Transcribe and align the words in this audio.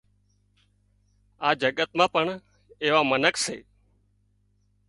آ 1.47 1.49
جڳت 1.61 1.89
مان 1.97 2.07
پڻ 2.13 2.25
ايوان 2.81 3.05
منک 3.09 3.35
سي 3.43 3.57